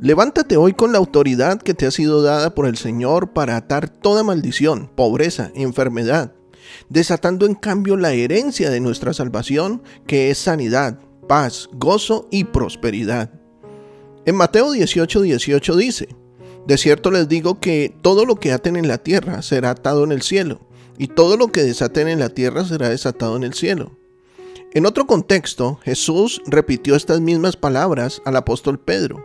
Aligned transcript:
Levántate 0.00 0.56
hoy 0.56 0.74
con 0.74 0.92
la 0.92 0.98
autoridad 0.98 1.60
que 1.60 1.74
te 1.74 1.84
ha 1.84 1.90
sido 1.90 2.22
dada 2.22 2.54
por 2.54 2.66
el 2.66 2.76
Señor 2.76 3.32
para 3.32 3.56
atar 3.56 3.88
toda 3.88 4.22
maldición, 4.22 4.88
pobreza, 4.94 5.50
enfermedad, 5.56 6.34
desatando 6.88 7.46
en 7.46 7.56
cambio 7.56 7.96
la 7.96 8.12
herencia 8.12 8.70
de 8.70 8.78
nuestra 8.78 9.12
salvación, 9.12 9.82
que 10.06 10.30
es 10.30 10.38
sanidad, 10.38 11.00
paz, 11.26 11.68
gozo 11.72 12.28
y 12.30 12.44
prosperidad. 12.44 13.32
En 14.24 14.36
Mateo 14.36 14.70
18, 14.70 15.20
18 15.20 15.76
dice, 15.76 16.08
De 16.64 16.78
cierto 16.78 17.10
les 17.10 17.28
digo 17.28 17.58
que 17.58 17.92
todo 18.00 18.24
lo 18.24 18.36
que 18.36 18.52
aten 18.52 18.76
en 18.76 18.86
la 18.86 18.98
tierra 18.98 19.42
será 19.42 19.70
atado 19.70 20.04
en 20.04 20.12
el 20.12 20.22
cielo, 20.22 20.60
y 20.96 21.08
todo 21.08 21.36
lo 21.36 21.48
que 21.48 21.64
desaten 21.64 22.06
en 22.06 22.20
la 22.20 22.28
tierra 22.28 22.64
será 22.64 22.88
desatado 22.88 23.36
en 23.36 23.42
el 23.42 23.54
cielo. 23.54 23.98
En 24.74 24.86
otro 24.86 25.08
contexto, 25.08 25.80
Jesús 25.82 26.40
repitió 26.46 26.94
estas 26.94 27.20
mismas 27.20 27.56
palabras 27.56 28.22
al 28.24 28.36
apóstol 28.36 28.78
Pedro, 28.78 29.24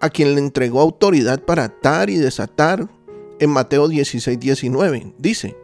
a 0.00 0.10
quien 0.10 0.34
le 0.34 0.40
entregó 0.40 0.80
autoridad 0.80 1.42
para 1.42 1.64
atar 1.64 2.10
y 2.10 2.16
desatar 2.16 2.88
en 3.40 3.50
Mateo 3.50 3.88
16, 3.88 4.38
19. 4.38 5.14
Dice, 5.18 5.56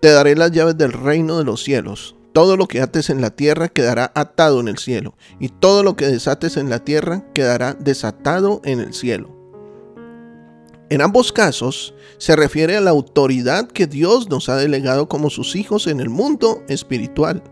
Te 0.00 0.10
daré 0.10 0.36
las 0.36 0.52
llaves 0.52 0.76
del 0.76 0.92
reino 0.92 1.38
de 1.38 1.44
los 1.44 1.62
cielos. 1.62 2.16
Todo 2.32 2.56
lo 2.56 2.66
que 2.66 2.80
ates 2.80 3.10
en 3.10 3.20
la 3.20 3.30
tierra 3.30 3.68
quedará 3.68 4.10
atado 4.14 4.60
en 4.60 4.68
el 4.68 4.78
cielo, 4.78 5.14
y 5.38 5.48
todo 5.48 5.82
lo 5.82 5.96
que 5.96 6.06
desates 6.06 6.56
en 6.56 6.70
la 6.70 6.78
tierra 6.78 7.26
quedará 7.34 7.74
desatado 7.74 8.62
en 8.64 8.80
el 8.80 8.94
cielo. 8.94 9.42
En 10.88 11.00
ambos 11.00 11.32
casos 11.32 11.94
se 12.18 12.36
refiere 12.36 12.76
a 12.76 12.80
la 12.80 12.90
autoridad 12.90 13.66
que 13.66 13.86
Dios 13.86 14.28
nos 14.28 14.48
ha 14.48 14.56
delegado 14.56 15.08
como 15.08 15.30
sus 15.30 15.56
hijos 15.56 15.86
en 15.86 16.00
el 16.00 16.10
mundo 16.10 16.62
espiritual. 16.68 17.42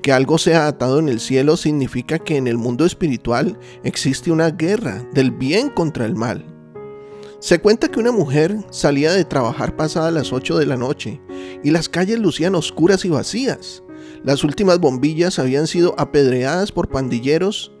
Que 0.00 0.12
algo 0.12 0.38
sea 0.38 0.66
atado 0.66 0.98
en 0.98 1.08
el 1.08 1.20
cielo 1.20 1.56
significa 1.56 2.18
que 2.18 2.36
en 2.36 2.46
el 2.46 2.56
mundo 2.56 2.84
espiritual 2.86 3.58
existe 3.84 4.30
una 4.30 4.50
guerra 4.50 5.06
del 5.12 5.30
bien 5.30 5.68
contra 5.68 6.06
el 6.06 6.14
mal. 6.14 6.46
Se 7.40 7.60
cuenta 7.60 7.88
que 7.88 7.98
una 7.98 8.12
mujer 8.12 8.56
salía 8.70 9.12
de 9.12 9.24
trabajar 9.24 9.74
pasada 9.74 10.12
las 10.12 10.32
8 10.32 10.58
de 10.58 10.66
la 10.66 10.76
noche 10.76 11.20
y 11.64 11.72
las 11.72 11.88
calles 11.88 12.20
lucían 12.20 12.54
oscuras 12.54 13.04
y 13.04 13.08
vacías. 13.08 13.82
Las 14.22 14.44
últimas 14.44 14.78
bombillas 14.78 15.40
habían 15.40 15.66
sido 15.66 15.96
apedreadas 15.98 16.70
por 16.70 16.88
pandilleros 16.88 17.72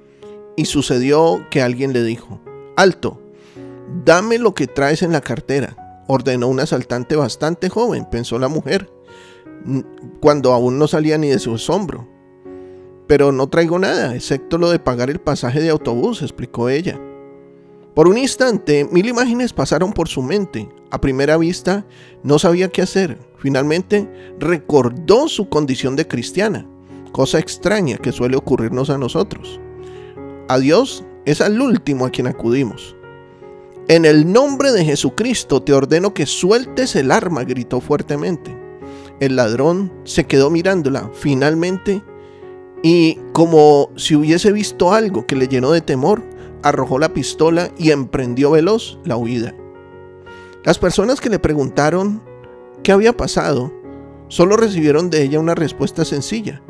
y 0.56 0.64
sucedió 0.64 1.46
que 1.50 1.62
alguien 1.62 1.92
le 1.92 2.02
dijo, 2.02 2.40
Alto, 2.76 3.22
dame 4.04 4.38
lo 4.38 4.52
que 4.52 4.66
traes 4.66 5.02
en 5.02 5.12
la 5.12 5.20
cartera, 5.20 6.04
ordenó 6.08 6.48
un 6.48 6.58
asaltante 6.58 7.14
bastante 7.14 7.68
joven, 7.68 8.06
pensó 8.10 8.40
la 8.40 8.48
mujer, 8.48 8.90
cuando 10.20 10.52
aún 10.52 10.78
no 10.78 10.88
salía 10.88 11.18
ni 11.18 11.28
de 11.28 11.38
su 11.38 11.54
asombro. 11.54 12.08
Pero 13.06 13.32
no 13.32 13.48
traigo 13.48 13.78
nada, 13.78 14.14
excepto 14.14 14.58
lo 14.58 14.70
de 14.70 14.78
pagar 14.78 15.10
el 15.10 15.20
pasaje 15.20 15.60
de 15.60 15.70
autobús, 15.70 16.22
explicó 16.22 16.68
ella. 16.68 17.00
Por 17.94 18.08
un 18.08 18.16
instante, 18.16 18.88
mil 18.90 19.06
imágenes 19.06 19.52
pasaron 19.52 19.92
por 19.92 20.08
su 20.08 20.22
mente. 20.22 20.68
A 20.90 21.00
primera 21.00 21.36
vista, 21.36 21.84
no 22.22 22.38
sabía 22.38 22.68
qué 22.68 22.82
hacer. 22.82 23.18
Finalmente, 23.36 24.08
recordó 24.38 25.28
su 25.28 25.48
condición 25.48 25.96
de 25.96 26.06
cristiana, 26.06 26.66
cosa 27.12 27.38
extraña 27.38 27.98
que 27.98 28.12
suele 28.12 28.36
ocurrirnos 28.36 28.88
a 28.88 28.96
nosotros. 28.96 29.60
A 30.48 30.58
Dios 30.58 31.04
es 31.26 31.40
al 31.40 31.60
último 31.60 32.06
a 32.06 32.10
quien 32.10 32.28
acudimos. 32.28 32.96
En 33.88 34.04
el 34.04 34.32
nombre 34.32 34.72
de 34.72 34.84
Jesucristo 34.84 35.62
te 35.62 35.72
ordeno 35.72 36.14
que 36.14 36.24
sueltes 36.24 36.96
el 36.96 37.10
arma, 37.10 37.44
gritó 37.44 37.80
fuertemente. 37.80 38.61
El 39.22 39.36
ladrón 39.36 39.92
se 40.02 40.24
quedó 40.24 40.50
mirándola. 40.50 41.08
Finalmente 41.14 42.02
y 42.82 43.20
como 43.32 43.90
si 43.94 44.16
hubiese 44.16 44.50
visto 44.50 44.92
algo 44.92 45.28
que 45.28 45.36
le 45.36 45.46
llenó 45.46 45.70
de 45.70 45.80
temor, 45.80 46.24
arrojó 46.64 46.98
la 46.98 47.14
pistola 47.14 47.70
y 47.78 47.92
emprendió 47.92 48.50
veloz 48.50 48.98
la 49.04 49.16
huida. 49.16 49.54
Las 50.64 50.80
personas 50.80 51.20
que 51.20 51.30
le 51.30 51.38
preguntaron 51.38 52.20
qué 52.82 52.90
había 52.90 53.16
pasado, 53.16 53.72
solo 54.26 54.56
recibieron 54.56 55.08
de 55.08 55.22
ella 55.22 55.38
una 55.38 55.54
respuesta 55.54 56.04
sencilla. 56.04 56.60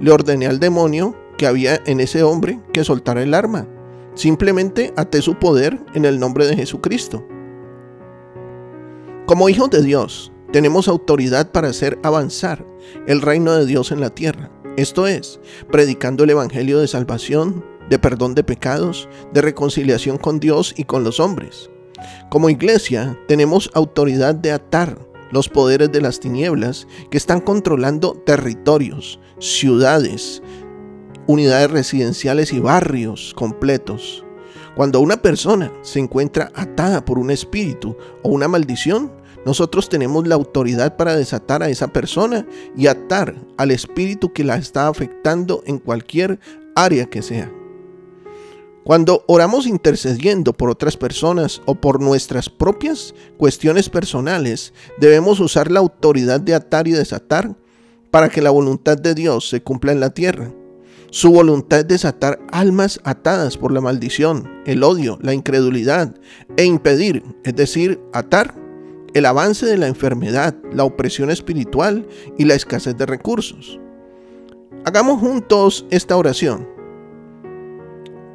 Le 0.00 0.10
ordené 0.10 0.46
al 0.46 0.60
demonio 0.60 1.14
que 1.36 1.46
había 1.46 1.78
en 1.84 2.00
ese 2.00 2.22
hombre 2.22 2.58
que 2.72 2.84
soltara 2.84 3.22
el 3.22 3.34
arma. 3.34 3.68
Simplemente 4.14 4.94
até 4.96 5.20
su 5.20 5.34
poder 5.34 5.78
en 5.92 6.06
el 6.06 6.18
nombre 6.18 6.46
de 6.46 6.56
Jesucristo. 6.56 7.22
Como 9.26 9.50
hijos 9.50 9.68
de 9.68 9.82
Dios, 9.82 10.32
tenemos 10.52 10.88
autoridad 10.88 11.50
para 11.52 11.68
hacer 11.68 11.98
avanzar 12.02 12.64
el 13.06 13.20
reino 13.20 13.52
de 13.54 13.66
Dios 13.66 13.92
en 13.92 14.00
la 14.00 14.10
tierra. 14.10 14.50
Esto 14.76 15.06
es, 15.06 15.40
predicando 15.70 16.24
el 16.24 16.30
Evangelio 16.30 16.78
de 16.78 16.88
salvación, 16.88 17.64
de 17.90 17.98
perdón 17.98 18.34
de 18.34 18.44
pecados, 18.44 19.08
de 19.32 19.42
reconciliación 19.42 20.18
con 20.18 20.40
Dios 20.40 20.74
y 20.76 20.84
con 20.84 21.04
los 21.04 21.20
hombres. 21.20 21.70
Como 22.30 22.50
iglesia 22.50 23.18
tenemos 23.26 23.70
autoridad 23.74 24.34
de 24.34 24.52
atar 24.52 24.98
los 25.30 25.48
poderes 25.48 25.92
de 25.92 26.00
las 26.00 26.20
tinieblas 26.20 26.86
que 27.10 27.18
están 27.18 27.40
controlando 27.40 28.12
territorios, 28.24 29.20
ciudades, 29.38 30.42
unidades 31.26 31.70
residenciales 31.70 32.52
y 32.52 32.60
barrios 32.60 33.34
completos. 33.36 34.24
Cuando 34.74 35.00
una 35.00 35.20
persona 35.20 35.72
se 35.82 35.98
encuentra 35.98 36.52
atada 36.54 37.04
por 37.04 37.18
un 37.18 37.30
espíritu 37.30 37.96
o 38.22 38.30
una 38.30 38.48
maldición, 38.48 39.12
nosotros 39.48 39.88
tenemos 39.88 40.28
la 40.28 40.34
autoridad 40.34 40.98
para 40.98 41.16
desatar 41.16 41.62
a 41.62 41.70
esa 41.70 41.90
persona 41.90 42.46
y 42.76 42.86
atar 42.86 43.34
al 43.56 43.70
espíritu 43.70 44.30
que 44.34 44.44
la 44.44 44.56
está 44.56 44.88
afectando 44.88 45.62
en 45.64 45.78
cualquier 45.78 46.38
área 46.76 47.06
que 47.06 47.22
sea. 47.22 47.50
Cuando 48.84 49.24
oramos 49.26 49.66
intercediendo 49.66 50.52
por 50.52 50.68
otras 50.68 50.98
personas 50.98 51.62
o 51.64 51.76
por 51.76 52.02
nuestras 52.02 52.50
propias 52.50 53.14
cuestiones 53.38 53.88
personales, 53.88 54.74
debemos 54.98 55.40
usar 55.40 55.70
la 55.70 55.80
autoridad 55.80 56.42
de 56.42 56.54
atar 56.54 56.86
y 56.86 56.90
desatar 56.90 57.56
para 58.10 58.28
que 58.28 58.42
la 58.42 58.50
voluntad 58.50 58.98
de 58.98 59.14
Dios 59.14 59.48
se 59.48 59.62
cumpla 59.62 59.92
en 59.92 60.00
la 60.00 60.10
tierra. 60.10 60.52
Su 61.08 61.30
voluntad 61.30 61.78
es 61.78 61.88
desatar 61.88 62.38
almas 62.52 63.00
atadas 63.02 63.56
por 63.56 63.72
la 63.72 63.80
maldición, 63.80 64.46
el 64.66 64.82
odio, 64.82 65.18
la 65.22 65.32
incredulidad 65.32 66.14
e 66.58 66.66
impedir, 66.66 67.22
es 67.44 67.56
decir, 67.56 67.98
atar 68.12 68.67
el 69.14 69.26
avance 69.26 69.66
de 69.66 69.78
la 69.78 69.88
enfermedad, 69.88 70.54
la 70.72 70.84
opresión 70.84 71.30
espiritual 71.30 72.06
y 72.36 72.44
la 72.44 72.54
escasez 72.54 72.96
de 72.96 73.06
recursos. 73.06 73.80
Hagamos 74.84 75.20
juntos 75.20 75.86
esta 75.90 76.16
oración. 76.16 76.68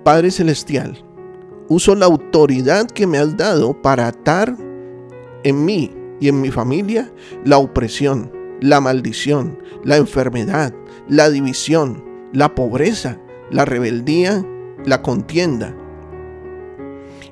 Padre 0.04 0.32
Celestial, 0.32 1.04
uso 1.70 1.96
la 1.96 2.06
autoridad 2.06 2.88
que 2.88 3.08
me 3.08 3.18
has 3.18 3.38
dado 3.38 3.82
para 3.82 4.08
atar 4.08 4.56
en 5.44 5.66
mí 5.66 5.92
y 6.20 6.28
en 6.28 6.42
mi 6.42 6.52
familia 6.52 7.12
la 7.46 7.58
opresión, 7.58 8.32
la 8.62 8.82
maldición, 8.82 9.60
la 9.84 9.98
enfermedad, 9.98 10.74
la 11.08 11.30
división, 11.30 12.04
la 12.34 12.56
pobreza, 12.56 13.20
la 13.52 13.66
rebeldía, 13.66 14.46
la 14.86 15.02
contienda. 15.02 15.76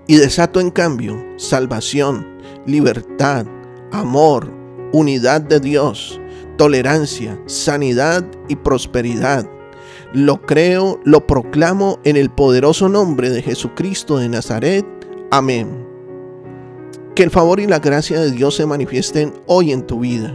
Y 0.08 0.16
desato 0.16 0.60
en 0.60 0.72
cambio 0.72 1.24
salvación, 1.38 2.28
libertad, 2.66 3.46
amor, 3.92 4.52
unidad 4.94 5.42
de 5.42 5.60
Dios, 5.60 6.20
tolerancia, 6.58 7.40
sanidad 7.46 8.26
y 8.48 8.56
prosperidad. 8.56 9.50
Lo 10.14 10.42
creo, 10.42 11.00
lo 11.06 11.26
proclamo 11.26 12.00
en 12.04 12.18
el 12.18 12.30
poderoso 12.30 12.90
nombre 12.90 13.30
de 13.30 13.42
Jesucristo 13.42 14.18
de 14.18 14.30
Nazaret. 14.30 14.86
Amén. 15.32 15.88
Que 17.16 17.24
el 17.24 17.30
favor 17.30 17.60
y 17.60 17.68
la 17.68 17.80
gracia 17.80 18.20
de 18.20 18.32
Dios 18.32 18.56
se 18.56 18.66
manifiesten 18.66 19.34
hoy 19.48 19.72
en 19.72 19.86
tu 19.86 20.02
vida. 20.02 20.34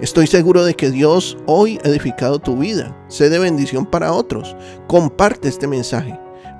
Estoy 0.00 0.26
seguro 0.26 0.64
de 0.64 0.74
que 0.74 0.90
Dios 0.90 1.36
hoy 1.46 1.78
ha 1.84 1.88
edificado 1.88 2.38
tu 2.38 2.56
vida. 2.56 2.96
Sé 3.08 3.28
de 3.28 3.38
bendición 3.38 3.86
para 3.86 4.12
otros. 4.12 4.56
Comparte 4.86 5.48
este 5.48 5.66
mensaje. 5.66 6.18